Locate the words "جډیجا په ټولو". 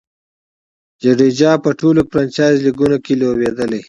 1.01-2.01